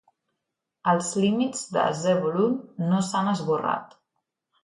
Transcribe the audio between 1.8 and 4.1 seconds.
Zebulun no s'han esborrat.